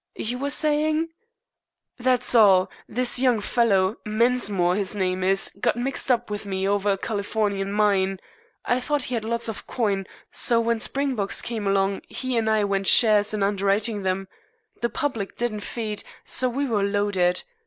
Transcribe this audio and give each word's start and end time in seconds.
"You 0.17 0.39
were 0.39 0.49
saying" 0.49 1.09
"That's 1.99 2.33
all. 2.33 2.71
This 2.89 3.19
young 3.19 3.39
fellow, 3.39 3.97
Mensmore 4.03 4.75
his 4.75 4.95
name 4.95 5.23
is, 5.23 5.51
got 5.61 5.75
mixed 5.77 6.09
up 6.09 6.31
with 6.31 6.43
me 6.43 6.67
over 6.67 6.93
a 6.93 6.97
Californian 6.97 7.71
mine. 7.71 8.17
I 8.65 8.79
thought 8.79 9.03
he 9.03 9.13
had 9.13 9.23
lots 9.23 9.47
of 9.47 9.67
coin, 9.67 10.07
so 10.31 10.59
when 10.59 10.79
Springboks 10.79 11.43
came 11.43 11.67
along 11.67 12.01
he 12.07 12.35
and 12.35 12.49
I 12.49 12.63
went 12.63 12.87
shares 12.87 13.31
in 13.35 13.43
underwriting 13.43 14.01
them. 14.01 14.27
The 14.81 14.89
public 14.89 15.37
didn't 15.37 15.59
feed, 15.59 16.03
so 16.25 16.49
we 16.49 16.65
were 16.65 16.81
loaded. 16.81 17.43